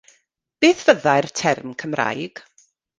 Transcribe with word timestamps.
Beth 0.63 0.81
fyddai'r 0.87 1.27
term 1.43 1.69
Cymraeg? 1.85 2.35